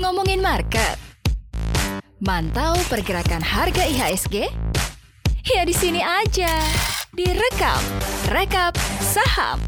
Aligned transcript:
Ngomongin 0.00 0.40
market. 0.40 0.96
Mantau 2.16 2.80
pergerakan 2.88 3.44
harga 3.44 3.84
IHSG? 3.84 4.48
Ya 5.44 5.68
di 5.68 5.76
sini 5.76 6.00
aja. 6.00 6.48
Direkap, 7.12 7.84
rekap 8.32 8.72
saham. 9.04 9.60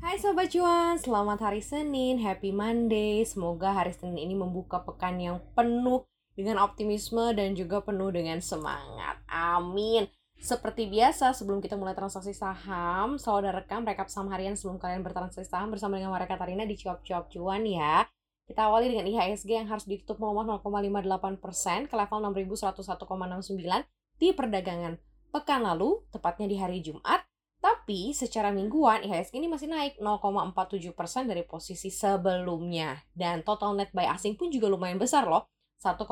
Hai 0.00 0.16
Sobat 0.16 0.48
Cuan, 0.48 0.96
selamat 0.96 1.52
hari 1.52 1.60
Senin, 1.60 2.16
Happy 2.24 2.56
Monday. 2.56 3.28
Semoga 3.28 3.76
hari 3.76 3.92
Senin 3.92 4.16
ini 4.16 4.32
membuka 4.32 4.80
pekan 4.80 5.20
yang 5.20 5.44
penuh 5.52 6.08
dengan 6.32 6.56
optimisme 6.64 7.36
dan 7.36 7.52
juga 7.52 7.84
penuh 7.84 8.08
dengan 8.08 8.40
semangat. 8.40 9.20
Amin. 9.28 10.08
Seperti 10.42 10.90
biasa, 10.90 11.38
sebelum 11.38 11.62
kita 11.62 11.78
mulai 11.78 11.94
transaksi 11.94 12.34
saham, 12.34 13.14
ada 13.14 13.50
rekam 13.54 13.86
rekap 13.86 14.10
saham 14.10 14.26
harian 14.34 14.58
sebelum 14.58 14.74
kalian 14.74 15.06
bertransaksi 15.06 15.46
saham 15.46 15.70
bersama 15.70 16.02
dengan 16.02 16.10
Maria 16.10 16.26
Katarina 16.26 16.66
di 16.66 16.74
Cuap 16.74 17.06
Cuap 17.06 17.30
Cuan 17.30 17.62
ya. 17.62 18.02
Kita 18.50 18.66
awali 18.66 18.90
dengan 18.90 19.06
IHSG 19.06 19.62
yang 19.62 19.70
harus 19.70 19.86
ditutup 19.86 20.18
melemah 20.18 20.58
0,58% 20.58 21.86
ke 21.86 21.94
level 21.94 22.18
6101,69 22.34 23.86
di 24.18 24.28
perdagangan 24.34 24.98
pekan 25.30 25.62
lalu, 25.62 26.02
tepatnya 26.10 26.50
di 26.50 26.58
hari 26.58 26.82
Jumat. 26.82 27.22
Tapi 27.62 28.10
secara 28.10 28.50
mingguan 28.50 29.06
IHSG 29.06 29.38
ini 29.38 29.46
masih 29.46 29.70
naik 29.70 30.02
0,47% 30.02 31.30
dari 31.30 31.46
posisi 31.46 31.86
sebelumnya. 31.94 32.98
Dan 33.14 33.46
total 33.46 33.78
net 33.78 33.94
buy 33.94 34.10
asing 34.10 34.34
pun 34.34 34.50
juga 34.50 34.66
lumayan 34.66 34.98
besar 34.98 35.22
loh, 35.22 35.46
1,16 35.78 36.02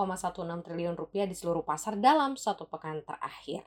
triliun 0.62 0.94
rupiah 0.94 1.26
di 1.26 1.34
seluruh 1.34 1.66
pasar 1.66 1.98
dalam 1.98 2.38
satu 2.38 2.70
pekan 2.70 3.02
terakhir. 3.02 3.66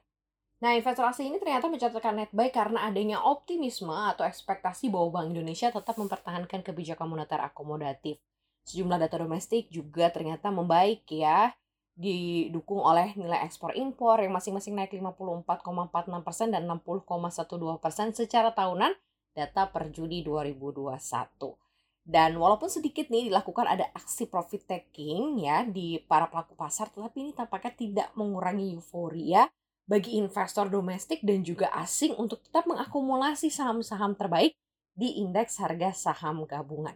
Nah, 0.64 0.80
investor 0.80 1.04
asing 1.04 1.28
ini 1.28 1.44
ternyata 1.44 1.68
mencatatkan 1.68 2.16
net 2.16 2.32
buy 2.32 2.48
karena 2.48 2.88
adanya 2.88 3.20
optimisme 3.20 3.92
atau 3.92 4.24
ekspektasi 4.24 4.88
bahwa 4.88 5.20
Bank 5.20 5.36
Indonesia 5.36 5.68
tetap 5.68 6.00
mempertahankan 6.00 6.64
kebijakan 6.64 7.04
moneter 7.04 7.36
akomodatif. 7.44 8.16
Sejumlah 8.64 8.96
data 8.96 9.20
domestik 9.20 9.68
juga 9.68 10.08
ternyata 10.08 10.56
membaik 10.56 11.04
ya, 11.12 11.52
didukung 12.00 12.80
oleh 12.80 13.12
nilai 13.20 13.44
ekspor 13.44 13.76
impor 13.76 14.24
yang 14.24 14.32
masing-masing 14.32 14.72
naik 14.72 14.96
54,46% 14.96 16.56
dan 16.56 16.64
60,12% 16.64 18.24
secara 18.24 18.56
tahunan 18.56 18.96
data 19.36 19.68
per 19.68 19.92
Juni 19.92 20.24
2021. 20.24 21.60
Dan 22.08 22.40
walaupun 22.40 22.72
sedikit 22.72 23.12
nih 23.12 23.28
dilakukan 23.28 23.68
ada 23.68 23.92
aksi 23.92 24.32
profit 24.32 24.64
taking 24.64 25.44
ya 25.44 25.68
di 25.68 26.00
para 26.00 26.32
pelaku 26.32 26.56
pasar, 26.56 26.88
tetapi 26.88 27.20
ini 27.20 27.32
tampaknya 27.36 27.76
tidak 27.76 28.08
mengurangi 28.16 28.80
euforia 28.80 29.44
bagi 29.84 30.16
investor 30.16 30.72
domestik 30.72 31.20
dan 31.22 31.44
juga 31.44 31.68
asing 31.76 32.16
untuk 32.16 32.40
tetap 32.44 32.64
mengakumulasi 32.68 33.52
saham-saham 33.52 34.16
terbaik 34.16 34.56
di 34.96 35.20
indeks 35.20 35.60
harga 35.60 35.92
saham 35.92 36.48
gabungan. 36.48 36.96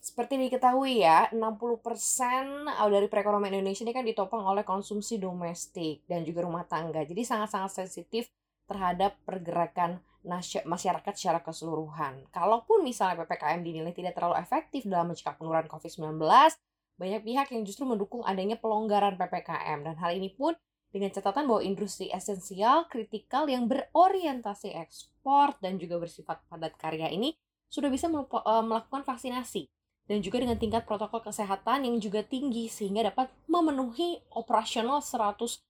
Seperti 0.00 0.40
diketahui 0.40 1.04
ya, 1.04 1.28
60% 1.28 2.64
dari 2.88 3.04
perekonomian 3.04 3.60
Indonesia 3.60 3.84
ini 3.84 3.92
kan 3.92 4.04
ditopang 4.08 4.40
oleh 4.40 4.64
konsumsi 4.64 5.20
domestik 5.20 6.08
dan 6.08 6.24
juga 6.24 6.48
rumah 6.48 6.64
tangga. 6.64 7.04
Jadi 7.04 7.20
sangat-sangat 7.20 7.84
sensitif 7.84 8.32
terhadap 8.64 9.12
pergerakan 9.28 10.00
masyarakat 10.64 11.12
secara 11.16 11.44
keseluruhan. 11.44 12.28
Kalaupun 12.32 12.80
misalnya 12.80 13.24
PPKM 13.24 13.60
dinilai 13.60 13.92
tidak 13.92 14.16
terlalu 14.16 14.40
efektif 14.40 14.88
dalam 14.88 15.12
mencegah 15.12 15.36
penularan 15.36 15.68
COVID-19, 15.68 16.16
banyak 17.00 17.20
pihak 17.24 17.48
yang 17.52 17.62
justru 17.64 17.84
mendukung 17.88 18.24
adanya 18.24 18.56
pelonggaran 18.56 19.16
PPKM 19.20 19.84
dan 19.84 19.96
hal 20.00 20.12
ini 20.16 20.32
pun 20.32 20.56
dengan 20.90 21.14
catatan 21.14 21.46
bahwa 21.46 21.62
industri 21.62 22.10
esensial, 22.10 22.90
kritikal 22.90 23.46
yang 23.46 23.70
berorientasi 23.70 24.74
ekspor 24.74 25.54
dan 25.62 25.78
juga 25.78 26.02
bersifat 26.02 26.42
padat 26.50 26.74
karya 26.74 27.06
ini 27.10 27.34
sudah 27.70 27.86
bisa 27.86 28.10
eh, 28.10 28.64
melakukan 28.66 29.06
vaksinasi 29.06 29.70
dan 30.10 30.18
juga 30.26 30.42
dengan 30.42 30.58
tingkat 30.58 30.82
protokol 30.82 31.22
kesehatan 31.22 31.86
yang 31.86 32.02
juga 32.02 32.26
tinggi 32.26 32.66
sehingga 32.66 33.14
dapat 33.14 33.30
memenuhi 33.46 34.18
operasional 34.34 34.98
100%. 34.98 35.62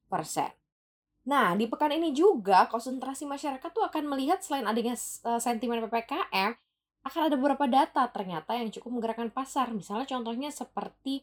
Nah, 1.28 1.52
di 1.52 1.68
pekan 1.68 1.92
ini 1.92 2.16
juga 2.16 2.64
konsentrasi 2.72 3.28
masyarakat 3.28 3.68
tuh 3.68 3.84
akan 3.84 4.08
melihat 4.08 4.40
selain 4.40 4.64
adanya 4.64 4.96
uh, 5.28 5.36
sentimen 5.36 5.84
PPKM, 5.84 6.56
akan 7.04 7.20
ada 7.28 7.36
beberapa 7.36 7.68
data 7.68 8.08
ternyata 8.08 8.56
yang 8.56 8.72
cukup 8.72 8.96
menggerakkan 8.96 9.28
pasar. 9.28 9.68
Misalnya 9.76 10.08
contohnya 10.08 10.48
seperti 10.48 11.20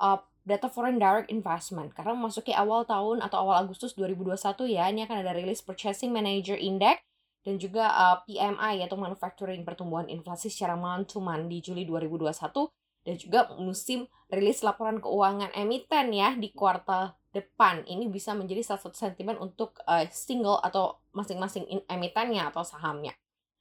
uh, 0.00 0.16
data 0.44 0.68
foreign 0.68 1.00
direct 1.00 1.32
investment. 1.32 1.96
Karena 1.96 2.12
memasuki 2.12 2.52
awal 2.52 2.84
tahun 2.84 3.24
atau 3.24 3.48
awal 3.48 3.64
Agustus 3.64 3.96
2021 3.96 4.36
ya, 4.68 4.92
ini 4.92 5.08
akan 5.08 5.24
ada 5.24 5.32
rilis 5.32 5.64
Purchasing 5.64 6.12
Manager 6.12 6.54
Index 6.54 7.00
dan 7.44 7.60
juga 7.60 7.92
uh, 7.92 8.16
PMI 8.24 8.84
yaitu 8.84 8.96
manufacturing 8.96 9.64
pertumbuhan 9.64 10.08
inflasi 10.08 10.48
secara 10.48 10.76
month 10.76 11.16
to 11.16 11.20
month 11.20 11.48
di 11.48 11.60
Juli 11.60 11.84
2021 11.84 12.32
dan 13.04 13.14
juga 13.20 13.52
musim 13.60 14.08
rilis 14.32 14.64
laporan 14.64 14.96
keuangan 14.96 15.52
emiten 15.52 16.12
ya 16.16 16.32
di 16.36 16.48
kuartal 16.56 17.12
depan. 17.36 17.84
Ini 17.84 18.08
bisa 18.08 18.32
menjadi 18.32 18.64
salah 18.64 18.80
satu 18.80 18.96
sentimen 18.96 19.36
untuk 19.36 19.76
uh, 19.84 20.08
single 20.08 20.60
atau 20.64 21.04
masing-masing 21.12 21.68
emitennya 21.84 22.48
atau 22.48 22.64
sahamnya. 22.64 23.12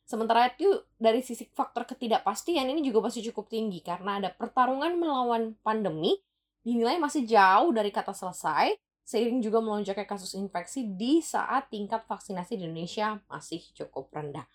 Sementara 0.03 0.51
itu 0.51 0.67
dari 0.99 1.23
sisi 1.23 1.47
faktor 1.51 1.87
ketidakpastian 1.87 2.67
ini 2.67 2.83
juga 2.83 3.07
masih 3.07 3.23
cukup 3.31 3.51
tinggi 3.51 3.79
karena 3.79 4.19
ada 4.19 4.29
pertarungan 4.31 4.99
melawan 4.99 5.55
pandemi 5.63 6.19
dinilai 6.63 6.97
masih 6.97 7.27
jauh 7.27 7.69
dari 7.75 7.91
kata 7.91 8.15
selesai 8.15 8.73
seiring 9.03 9.43
juga 9.43 9.59
melonjaknya 9.59 10.07
kasus 10.07 10.31
infeksi 10.33 10.87
di 10.87 11.19
saat 11.19 11.67
tingkat 11.67 12.07
vaksinasi 12.07 12.55
di 12.55 12.63
Indonesia 12.65 13.19
masih 13.27 13.59
cukup 13.75 14.09
rendah. 14.15 14.47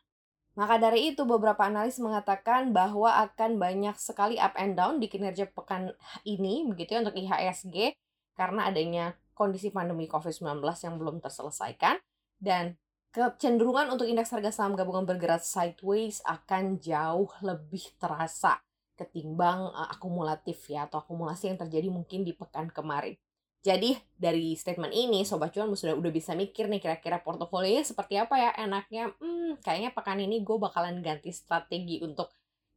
Maka 0.56 0.80
dari 0.80 1.14
itu 1.14 1.22
beberapa 1.22 1.68
analis 1.68 2.02
mengatakan 2.02 2.74
bahwa 2.74 3.14
akan 3.28 3.62
banyak 3.62 3.94
sekali 3.94 4.40
up 4.42 4.58
and 4.58 4.74
down 4.74 4.98
di 4.98 5.06
kinerja 5.06 5.46
pekan 5.54 5.94
ini 6.26 6.66
begitu 6.66 6.98
ya 6.98 7.06
untuk 7.06 7.14
IHSG 7.14 7.94
karena 8.34 8.66
adanya 8.66 9.14
kondisi 9.38 9.70
pandemi 9.70 10.10
COVID-19 10.10 10.58
yang 10.58 10.94
belum 10.98 11.22
terselesaikan 11.22 12.02
dan 12.42 12.74
kecenderungan 13.14 13.94
untuk 13.94 14.10
indeks 14.10 14.34
harga 14.34 14.50
saham 14.50 14.74
gabungan 14.74 15.06
bergerak 15.06 15.46
sideways 15.46 16.18
akan 16.26 16.82
jauh 16.82 17.30
lebih 17.46 17.94
terasa 18.02 18.58
ketimbang 18.98 19.70
uh, 19.70 19.88
akumulatif 19.94 20.58
ya 20.66 20.90
atau 20.90 20.98
akumulasi 20.98 21.54
yang 21.54 21.58
terjadi 21.62 21.88
mungkin 21.88 22.26
di 22.26 22.34
pekan 22.34 22.66
kemarin. 22.74 23.14
Jadi 23.58 23.98
dari 24.14 24.54
statement 24.54 24.94
ini 24.94 25.26
Sobat 25.26 25.50
Cuan 25.50 25.70
sudah 25.74 25.94
udah 25.98 26.12
bisa 26.14 26.34
mikir 26.38 26.70
nih 26.70 26.78
kira-kira 26.78 27.18
portofolionya 27.18 27.82
seperti 27.82 28.14
apa 28.14 28.38
ya 28.38 28.50
enaknya. 28.54 29.10
Hmm, 29.18 29.58
kayaknya 29.58 29.90
pekan 29.90 30.18
ini 30.22 30.46
gue 30.46 30.56
bakalan 30.58 31.02
ganti 31.02 31.34
strategi 31.34 31.98
untuk 32.02 32.30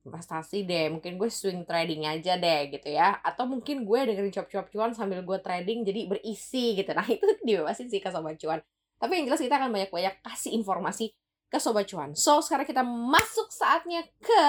investasi 0.06 0.66
deh. 0.66 0.90
Mungkin 0.90 1.22
gue 1.22 1.30
swing 1.30 1.70
trading 1.70 2.10
aja 2.10 2.34
deh 2.36 2.74
gitu 2.74 2.90
ya. 2.90 3.22
Atau 3.22 3.46
mungkin 3.46 3.86
gue 3.86 4.00
dengerin 4.10 4.34
cuap-cuap 4.34 4.68
cuan 4.74 4.92
sambil 4.98 5.22
gue 5.22 5.38
trading 5.46 5.86
jadi 5.86 6.10
berisi 6.10 6.74
gitu. 6.74 6.92
Nah 6.98 7.06
itu 7.14 7.26
dibebasin 7.46 7.88
sih 7.88 8.02
ke 8.02 8.10
Sobat 8.10 8.42
Cuan. 8.42 8.60
Tapi 8.98 9.12
yang 9.22 9.26
jelas 9.30 9.42
kita 9.42 9.58
akan 9.62 9.70
banyak-banyak 9.74 10.22
kasih 10.26 10.54
informasi 10.58 11.14
ke 11.46 11.58
Sobat 11.62 11.86
Cuan. 11.86 12.18
So 12.18 12.42
sekarang 12.42 12.66
kita 12.66 12.82
masuk 12.82 13.54
saatnya 13.54 14.02
ke 14.18 14.46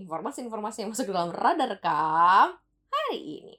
informasi-informasi 0.00 0.82
yang 0.82 0.90
masuk 0.96 1.12
dalam 1.12 1.30
radar 1.30 1.76
rekam 1.76 2.56
hari 2.88 3.18
ini. 3.20 3.56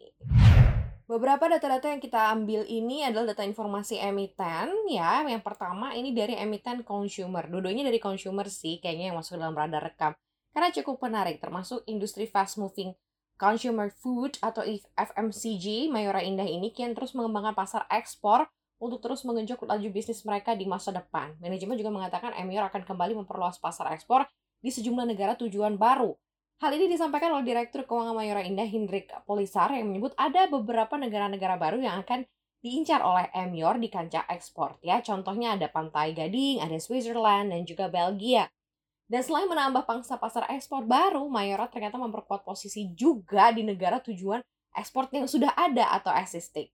Beberapa 1.12 1.44
data-data 1.44 1.92
yang 1.92 2.00
kita 2.00 2.32
ambil 2.32 2.64
ini 2.72 3.04
adalah 3.04 3.36
data 3.36 3.44
informasi 3.44 4.00
emiten 4.00 4.72
ya. 4.88 5.28
Yang 5.28 5.44
pertama 5.44 5.92
ini 5.92 6.16
dari 6.16 6.40
emiten 6.40 6.88
consumer. 6.88 7.52
Dua-duanya 7.52 7.84
dari 7.84 8.00
consumer 8.00 8.48
sih 8.48 8.80
kayaknya 8.80 9.12
yang 9.12 9.20
masuk 9.20 9.36
dalam 9.36 9.52
radar 9.52 9.84
rekam. 9.84 10.16
Karena 10.56 10.72
cukup 10.72 11.04
menarik 11.04 11.44
termasuk 11.44 11.84
industri 11.84 12.32
fast 12.32 12.56
moving 12.56 12.96
consumer 13.36 13.92
food 13.92 14.40
atau 14.40 14.64
FMCG 14.96 15.92
Mayora 15.92 16.24
Indah 16.24 16.48
ini 16.48 16.72
kian 16.72 16.96
terus 16.96 17.12
mengembangkan 17.12 17.60
pasar 17.60 17.84
ekspor 17.92 18.48
untuk 18.80 19.04
terus 19.04 19.28
mengenjot 19.28 19.60
laju 19.68 19.90
bisnis 19.92 20.24
mereka 20.24 20.56
di 20.56 20.64
masa 20.64 20.96
depan. 20.96 21.36
Manajemen 21.44 21.76
juga 21.76 21.92
mengatakan 21.92 22.32
Emior 22.40 22.72
akan 22.72 22.88
kembali 22.88 23.20
memperluas 23.20 23.60
pasar 23.60 23.92
ekspor 23.92 24.24
di 24.64 24.72
sejumlah 24.72 25.04
negara 25.04 25.36
tujuan 25.36 25.76
baru 25.76 26.16
Hal 26.62 26.78
ini 26.78 26.94
disampaikan 26.94 27.34
oleh 27.34 27.42
Direktur 27.42 27.90
Keuangan 27.90 28.14
Mayora 28.14 28.46
Indah 28.46 28.70
Hendrik 28.70 29.10
Polisar 29.26 29.74
yang 29.74 29.90
menyebut 29.90 30.14
ada 30.14 30.46
beberapa 30.46 30.94
negara-negara 30.94 31.58
baru 31.58 31.82
yang 31.82 32.06
akan 32.06 32.22
diincar 32.62 33.02
oleh 33.02 33.34
Emior 33.34 33.82
di 33.82 33.90
kancah 33.90 34.30
ekspor. 34.30 34.78
Ya, 34.86 35.02
contohnya 35.02 35.58
ada 35.58 35.66
Pantai 35.74 36.14
Gading, 36.14 36.62
ada 36.62 36.78
Switzerland, 36.78 37.50
dan 37.50 37.66
juga 37.66 37.90
Belgia. 37.90 38.46
Dan 39.10 39.26
selain 39.26 39.50
menambah 39.50 39.90
pangsa 39.90 40.22
pasar 40.22 40.54
ekspor 40.54 40.86
baru, 40.86 41.26
Mayora 41.26 41.66
ternyata 41.66 41.98
memperkuat 41.98 42.46
posisi 42.46 42.94
juga 42.94 43.50
di 43.50 43.66
negara 43.66 43.98
tujuan 43.98 44.46
ekspor 44.78 45.10
yang 45.10 45.26
sudah 45.26 45.58
ada 45.58 45.90
atau 45.98 46.14
existing. 46.14 46.70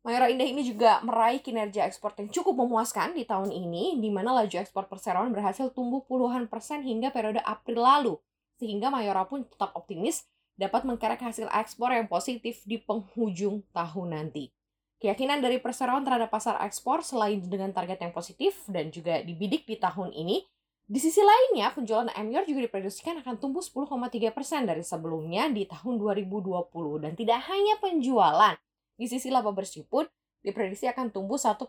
Mayora 0.00 0.32
Indah 0.32 0.48
ini 0.48 0.64
juga 0.64 1.04
meraih 1.04 1.44
kinerja 1.44 1.84
ekspor 1.84 2.16
yang 2.16 2.32
cukup 2.32 2.64
memuaskan 2.64 3.12
di 3.12 3.28
tahun 3.28 3.52
ini, 3.52 4.00
di 4.00 4.08
mana 4.08 4.32
laju 4.32 4.56
ekspor 4.56 4.88
perseroan 4.88 5.28
berhasil 5.28 5.68
tumbuh 5.76 6.00
puluhan 6.08 6.48
persen 6.48 6.80
hingga 6.80 7.12
periode 7.12 7.44
April 7.44 7.84
lalu 7.84 8.16
sehingga 8.56 8.88
Mayora 8.92 9.28
pun 9.28 9.44
tetap 9.44 9.72
optimis 9.76 10.24
dapat 10.56 10.88
mengkerek 10.88 11.20
hasil 11.20 11.48
ekspor 11.52 11.92
yang 11.92 12.08
positif 12.08 12.64
di 12.64 12.80
penghujung 12.80 13.64
tahun 13.76 14.16
nanti. 14.16 14.52
Keyakinan 14.96 15.44
dari 15.44 15.60
perseroan 15.60 16.08
terhadap 16.08 16.32
pasar 16.32 16.56
ekspor 16.64 17.04
selain 17.04 17.44
dengan 17.44 17.68
target 17.76 18.00
yang 18.00 18.16
positif 18.16 18.64
dan 18.64 18.88
juga 18.88 19.20
dibidik 19.20 19.68
di 19.68 19.76
tahun 19.76 20.12
ini, 20.16 20.48
Di 20.86 21.02
sisi 21.02 21.18
lainnya, 21.18 21.74
penjualan 21.74 22.06
Emior 22.14 22.46
juga 22.46 22.62
diprediksikan 22.62 23.18
akan 23.18 23.42
tumbuh 23.42 23.58
10,3% 23.58 24.70
dari 24.70 24.86
sebelumnya 24.86 25.50
di 25.50 25.66
tahun 25.66 25.98
2020. 25.98 27.02
Dan 27.02 27.18
tidak 27.18 27.42
hanya 27.50 27.74
penjualan, 27.82 28.54
di 28.94 29.06
sisi 29.10 29.26
laba 29.26 29.50
bersih 29.50 29.82
pun 29.82 30.06
diprediksi 30.46 30.86
akan 30.86 31.10
tumbuh 31.10 31.42
1,9% 31.42 31.66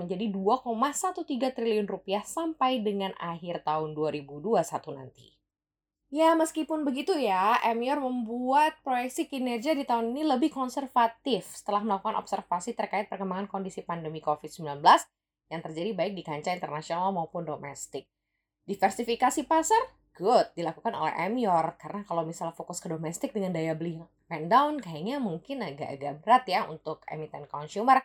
menjadi 0.00 0.32
2,13 0.32 1.28
triliun 1.52 1.84
rupiah 1.84 2.24
sampai 2.24 2.80
dengan 2.80 3.12
akhir 3.20 3.68
tahun 3.68 3.92
2021 3.92 4.64
nanti. 4.96 5.36
Ya, 6.06 6.38
meskipun 6.38 6.86
begitu 6.86 7.18
ya, 7.18 7.58
Emior 7.66 7.98
membuat 7.98 8.78
proyeksi 8.86 9.26
kinerja 9.26 9.74
di 9.74 9.82
tahun 9.82 10.14
ini 10.14 10.22
lebih 10.22 10.54
konservatif 10.54 11.50
setelah 11.50 11.82
melakukan 11.82 12.14
observasi 12.22 12.78
terkait 12.78 13.10
perkembangan 13.10 13.50
kondisi 13.50 13.82
pandemi 13.82 14.22
COVID-19 14.22 14.86
yang 15.50 15.60
terjadi 15.62 15.90
baik 15.98 16.14
di 16.14 16.22
kancah 16.22 16.54
internasional 16.54 17.10
maupun 17.10 17.42
domestik. 17.42 18.06
Diversifikasi 18.70 19.50
pasar, 19.50 19.82
good, 20.14 20.46
dilakukan 20.54 20.94
oleh 20.94 21.14
Emior. 21.26 21.74
Karena 21.74 22.06
kalau 22.06 22.22
misalnya 22.22 22.54
fokus 22.54 22.78
ke 22.78 22.86
domestik 22.86 23.34
dengan 23.34 23.50
daya 23.50 23.74
beli 23.74 23.98
down, 24.46 24.78
kayaknya 24.78 25.18
mungkin 25.18 25.62
agak-agak 25.62 26.22
berat 26.22 26.44
ya 26.46 26.70
untuk 26.70 27.02
emiten 27.10 27.50
consumer. 27.50 27.98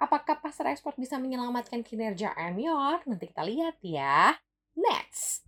Apakah 0.00 0.40
pasar 0.40 0.72
ekspor 0.72 0.96
bisa 0.96 1.20
menyelamatkan 1.20 1.84
kinerja 1.84 2.32
Emior? 2.36 3.04
Nanti 3.04 3.28
kita 3.28 3.44
lihat 3.44 3.76
ya. 3.84 4.40
Next. 4.72 5.44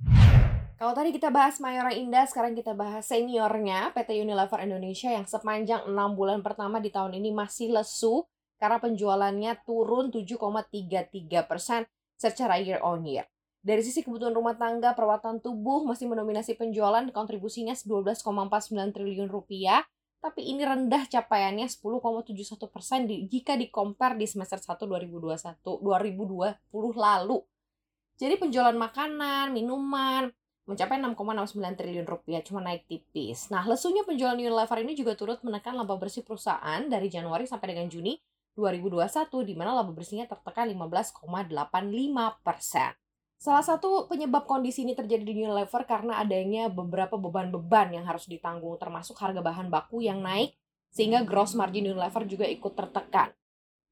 Kalau 0.75 0.91
tadi 0.91 1.15
kita 1.15 1.31
bahas 1.31 1.63
Mayora 1.63 1.95
Indah, 1.95 2.27
sekarang 2.27 2.59
kita 2.59 2.75
bahas 2.75 3.07
seniornya 3.07 3.95
PT 3.95 4.19
Unilever 4.19 4.59
Indonesia 4.59 5.07
yang 5.07 5.23
sepanjang 5.23 5.87
6 5.87 5.95
bulan 6.19 6.43
pertama 6.43 6.83
di 6.83 6.91
tahun 6.91 7.15
ini 7.15 7.31
masih 7.31 7.71
lesu 7.71 8.27
karena 8.59 8.83
penjualannya 8.83 9.63
turun 9.63 10.11
7,33 10.11 11.47
persen 11.47 11.87
secara 12.19 12.59
year 12.59 12.83
on 12.83 13.07
year. 13.07 13.23
Dari 13.63 13.87
sisi 13.87 14.03
kebutuhan 14.03 14.35
rumah 14.35 14.59
tangga, 14.59 14.99
perawatan 14.99 15.39
tubuh 15.39 15.87
masih 15.87 16.11
mendominasi 16.11 16.59
penjualan, 16.59 17.07
kontribusinya 17.15 17.79
12,49 17.79 18.27
triliun 18.93 19.31
rupiah, 19.31 19.87
tapi 20.19 20.43
ini 20.43 20.67
rendah 20.67 21.07
capaiannya 21.07 21.71
10,71 21.71 22.35
persen 22.67 23.07
di, 23.07 23.31
jika 23.31 23.55
dikompar 23.55 24.19
di 24.19 24.27
semester 24.27 24.59
1 24.59 24.75
2021 24.91 25.55
2020 25.63 26.61
lalu. 26.99 27.39
Jadi 28.19 28.35
penjualan 28.43 28.75
makanan, 28.75 29.55
minuman, 29.55 30.29
mencapai 30.65 30.97
6,69 30.97 31.61
triliun 31.77 32.09
rupiah, 32.09 32.41
cuma 32.41 32.65
naik 32.65 32.89
tipis. 32.89 33.53
Nah, 33.53 33.65
lesunya 33.69 34.01
penjualan 34.03 34.37
Unilever 34.37 34.79
ini 34.81 34.97
juga 34.97 35.13
turut 35.13 35.41
menekan 35.45 35.77
laba 35.77 35.97
bersih 36.01 36.25
perusahaan 36.25 36.81
dari 36.89 37.13
Januari 37.13 37.45
sampai 37.45 37.77
dengan 37.77 37.87
Juni 37.93 38.17
2021 38.57 39.45
di 39.45 39.55
mana 39.59 39.77
laba 39.77 39.93
bersihnya 39.93 40.25
tertekan 40.25 40.71
15,85 40.73 41.27
persen. 42.41 42.93
Salah 43.37 43.61
satu 43.61 44.09
penyebab 44.09 44.49
kondisi 44.49 44.89
ini 44.89 44.97
terjadi 44.97 45.21
di 45.21 45.45
Unilever 45.45 45.85
karena 45.85 46.17
adanya 46.17 46.73
beberapa 46.73 47.21
beban-beban 47.21 47.93
yang 47.93 48.09
harus 48.09 48.25
ditanggung 48.25 48.81
termasuk 48.81 49.21
harga 49.21 49.45
bahan 49.45 49.69
baku 49.69 50.01
yang 50.01 50.25
naik 50.25 50.57
sehingga 50.89 51.27
gross 51.27 51.53
margin 51.53 51.93
Unilever 51.93 52.25
juga 52.25 52.49
ikut 52.49 52.73
tertekan. 52.73 53.37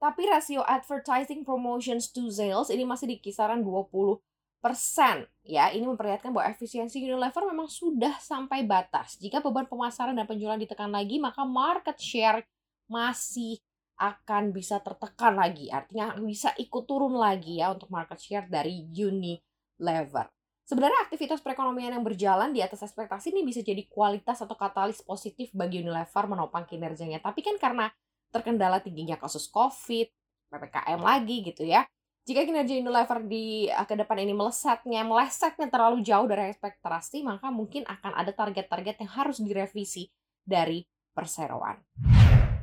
Tapi 0.01 0.23
rasio 0.25 0.65
advertising 0.65 1.45
promotions 1.45 2.09
to 2.11 2.33
sales 2.33 2.73
ini 2.73 2.89
masih 2.89 3.13
di 3.13 3.21
kisaran 3.21 3.61
20 3.61 4.19
persen 4.63 5.27
ya 5.43 5.75
ini 5.75 5.83
memperlihatkan 5.91 6.31
bahwa 6.31 6.47
efisiensi 6.55 7.03
Unilever 7.03 7.51
memang 7.51 7.67
sudah 7.67 8.15
sampai 8.23 8.63
batas 8.63 9.19
jika 9.19 9.43
beban 9.43 9.67
pemasaran 9.67 10.15
dan 10.15 10.23
penjualan 10.23 10.55
ditekan 10.55 10.95
lagi 10.95 11.19
maka 11.19 11.43
market 11.43 11.99
share 11.99 12.47
masih 12.87 13.59
akan 14.03 14.51
bisa 14.51 14.83
tertekan 14.83 15.39
lagi. 15.39 15.71
Artinya 15.71 16.19
bisa 16.19 16.51
ikut 16.59 16.85
turun 16.91 17.15
lagi 17.15 17.63
ya 17.63 17.71
untuk 17.71 17.87
market 17.93 18.19
share 18.19 18.47
dari 18.51 18.91
Unilever. 18.91 20.27
Sebenarnya 20.67 21.07
aktivitas 21.07 21.43
perekonomian 21.43 21.95
yang 21.95 22.07
berjalan 22.07 22.51
di 22.51 22.63
atas 22.63 22.83
ekspektasi 22.83 23.35
ini 23.35 23.47
bisa 23.47 23.61
jadi 23.63 23.83
kualitas 23.87 24.43
atau 24.43 24.55
katalis 24.59 25.03
positif 25.03 25.55
bagi 25.55 25.83
Unilever 25.83 26.25
menopang 26.27 26.67
kinerjanya. 26.67 27.23
Tapi 27.23 27.47
kan 27.47 27.59
karena 27.63 27.87
terkendala 28.35 28.83
tingginya 28.83 29.19
kasus 29.21 29.47
COVID, 29.51 30.09
PPKM 30.51 31.01
lagi 31.03 31.37
gitu 31.47 31.63
ya. 31.63 31.87
Jika 32.23 32.47
kinerja 32.47 32.79
Unilever 32.79 33.19
di 33.27 33.67
eh, 33.67 33.83
ke 33.83 33.99
depan 33.99 34.15
ini 34.23 34.31
melesatnya, 34.31 35.03
melesetnya 35.03 35.67
terlalu 35.67 36.07
jauh 36.07 36.23
dari 36.31 36.55
ekspektasi, 36.55 37.27
maka 37.27 37.51
mungkin 37.51 37.83
akan 37.83 38.15
ada 38.15 38.31
target-target 38.31 39.03
yang 39.03 39.11
harus 39.11 39.43
direvisi 39.43 40.07
dari 40.47 40.87
perseroan. 41.11 41.83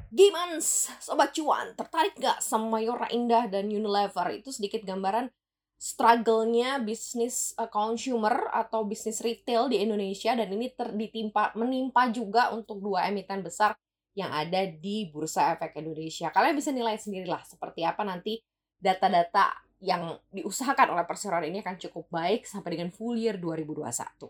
Gimana 0.07 0.63
Sobat 1.03 1.35
Cuan? 1.35 1.75
Tertarik 1.75 2.15
gak 2.15 2.39
sama 2.39 2.79
Mayora 2.79 3.11
Indah 3.11 3.51
dan 3.51 3.67
Unilever? 3.67 4.31
Itu 4.31 4.55
sedikit 4.55 4.87
gambaran 4.87 5.27
struggle-nya 5.75 6.79
bisnis 6.79 7.51
uh, 7.59 7.67
consumer 7.67 8.47
atau 8.55 8.87
bisnis 8.87 9.19
retail 9.19 9.67
di 9.67 9.83
Indonesia 9.83 10.39
dan 10.39 10.55
ini 10.55 10.71
terditimpa 10.71 11.51
menimpa 11.59 12.07
juga 12.15 12.55
untuk 12.55 12.79
dua 12.79 13.11
emiten 13.11 13.43
besar 13.43 13.75
yang 14.15 14.31
ada 14.31 14.71
di 14.71 15.11
Bursa 15.11 15.51
Efek 15.55 15.83
Indonesia. 15.83 16.31
Kalian 16.31 16.55
bisa 16.55 16.71
nilai 16.71 16.95
sendirilah 16.95 17.43
seperti 17.43 17.83
apa 17.83 18.07
nanti 18.07 18.39
data-data 18.79 19.69
yang 19.79 20.19
diusahakan 20.35 20.95
oleh 20.95 21.05
perseroan 21.07 21.47
ini 21.47 21.63
akan 21.63 21.79
cukup 21.79 22.11
baik 22.11 22.43
sampai 22.43 22.75
dengan 22.75 22.91
full 22.91 23.15
year 23.15 23.39
2021. 23.39 24.27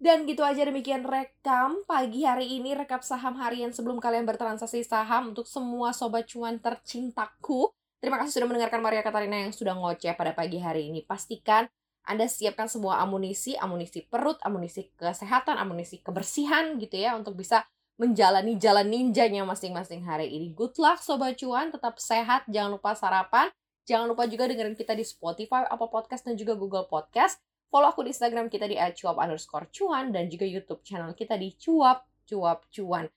Dan 0.00 0.24
gitu 0.24 0.40
aja 0.40 0.64
demikian 0.64 1.04
rekam 1.04 1.84
pagi 1.84 2.24
hari 2.24 2.56
ini 2.56 2.72
rekap 2.72 3.04
saham 3.04 3.36
harian 3.36 3.68
sebelum 3.68 4.00
kalian 4.00 4.24
bertransaksi 4.24 4.80
saham 4.80 5.36
untuk 5.36 5.44
semua 5.44 5.92
sobat 5.92 6.24
cuan 6.24 6.56
tercintaku. 6.56 7.68
Terima 8.00 8.16
kasih 8.16 8.40
sudah 8.40 8.48
mendengarkan 8.48 8.80
Maria 8.80 9.04
Katarina 9.04 9.44
yang 9.44 9.52
sudah 9.52 9.76
ngoceh 9.76 10.16
pada 10.16 10.32
pagi 10.32 10.56
hari 10.56 10.88
ini. 10.88 11.04
Pastikan 11.04 11.68
Anda 12.00 12.32
siapkan 12.32 12.64
semua 12.64 12.96
amunisi, 13.04 13.60
amunisi 13.60 14.00
perut, 14.08 14.40
amunisi 14.40 14.88
kesehatan, 14.96 15.60
amunisi 15.60 16.00
kebersihan 16.00 16.80
gitu 16.80 16.96
ya 16.96 17.12
untuk 17.12 17.36
bisa 17.36 17.68
menjalani 18.00 18.56
jalan 18.56 18.88
ninjanya 18.88 19.44
masing-masing 19.44 20.00
hari 20.08 20.32
ini. 20.32 20.56
Good 20.56 20.80
luck 20.80 21.04
sobat 21.04 21.36
cuan, 21.36 21.68
tetap 21.68 22.00
sehat, 22.00 22.48
jangan 22.48 22.80
lupa 22.80 22.96
sarapan. 22.96 23.52
Jangan 23.90 24.06
lupa 24.14 24.30
juga 24.30 24.46
dengerin 24.46 24.78
kita 24.78 24.94
di 24.94 25.02
Spotify, 25.02 25.66
Apple 25.66 25.90
Podcast, 25.90 26.22
dan 26.22 26.38
juga 26.38 26.54
Google 26.54 26.86
Podcast. 26.86 27.42
Follow 27.66 27.90
akun 27.90 28.06
Instagram 28.06 28.46
kita 28.46 28.70
di 28.70 28.78
@cuap 28.78 29.18
underscore 29.18 29.66
cuan 29.74 30.14
dan 30.14 30.30
juga 30.30 30.46
YouTube 30.46 30.82
channel 30.86 31.10
kita 31.14 31.34
di 31.34 31.54
cuap 31.58 32.06
cuap 32.26 32.66
cuan. 32.70 33.10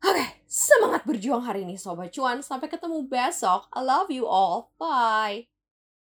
Oke, 0.00 0.24
semangat 0.48 1.04
berjuang 1.04 1.44
hari 1.44 1.68
ini 1.68 1.76
Sobat 1.76 2.12
Cuan. 2.12 2.40
Sampai 2.40 2.72
ketemu 2.72 3.04
besok. 3.04 3.68
I 3.72 3.80
love 3.84 4.08
you 4.08 4.24
all. 4.24 4.72
Bye. 4.80 5.49